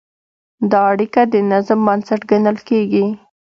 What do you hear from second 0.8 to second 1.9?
اړیکه د نظم